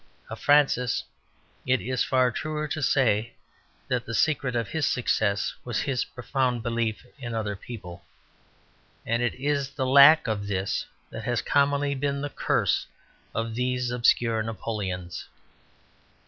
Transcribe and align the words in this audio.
Of 0.31 0.39
Francis 0.39 1.03
it 1.63 1.79
is 1.79 2.03
far 2.03 2.31
truer 2.31 2.67
to 2.67 2.81
say 2.81 3.33
that 3.87 4.03
the 4.03 4.15
secret 4.15 4.55
of 4.55 4.67
his 4.69 4.87
success 4.87 5.53
was 5.63 5.79
his 5.81 6.05
profound 6.05 6.63
belief 6.63 7.05
in 7.19 7.35
other 7.35 7.55
people, 7.55 8.03
and 9.05 9.21
it 9.21 9.35
is 9.35 9.69
the 9.69 9.85
lack 9.85 10.25
of 10.25 10.47
this 10.47 10.87
that 11.11 11.25
has 11.25 11.43
commonly 11.43 11.93
been 11.93 12.19
the 12.21 12.31
curse 12.31 12.87
of 13.35 13.53
these 13.53 13.91
obscure 13.91 14.41
Napoleons. 14.41 15.27